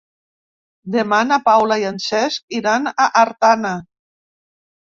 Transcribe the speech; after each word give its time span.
Demà 0.95 1.19
na 1.31 1.37
Paula 1.51 1.77
i 1.83 1.85
en 1.89 2.01
Cesc 2.05 2.57
iran 2.61 2.91
a 2.93 3.07
Artana. 3.27 3.75